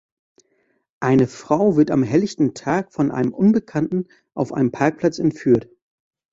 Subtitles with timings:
[0.99, 5.69] Eine Frau wird am helllichten Tag von einem Unbekannten auf einem Parkplatz entführt.